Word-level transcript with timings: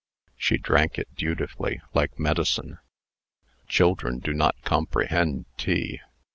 She 0.35 0.57
drank 0.57 0.97
it 0.97 1.13
dutifully, 1.13 1.79
like 1.93 2.17
medicine. 2.19 2.79
Children 3.67 4.17
do 4.17 4.33
not 4.33 4.55
comprehend 4.63 5.45
tea. 5.57 5.99